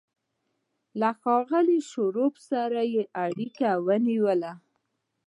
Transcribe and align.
له 0.99 1.09
ښاغلي 1.21 1.79
شواب 1.91 2.33
سره 2.49 2.81
یې 2.93 3.03
اړیکه 3.25 3.69
ونیوه 3.85 4.53